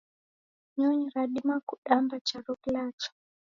[0.75, 3.09] Nyonyi radima kudamba charo kilacha